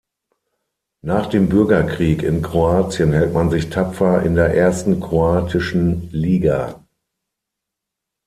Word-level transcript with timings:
Nach 1.03 1.27
dem 1.27 1.47
Bürgerkrieg 1.47 2.23
in 2.23 2.41
Kroatien 2.41 3.13
hält 3.13 3.33
man 3.33 3.51
sich 3.51 3.69
tapfer 3.69 4.23
in 4.23 4.33
der 4.33 4.55
ersten 4.55 4.99
kroatischen 4.99 6.09
Liga. 6.11 6.81